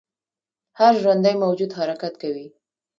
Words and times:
هر 0.79 0.93
ژوندی 1.03 1.33
موجود 1.43 1.71
حرکت 1.77 2.13
کوي 2.21 2.47